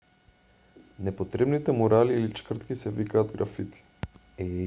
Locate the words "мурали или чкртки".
1.71-2.75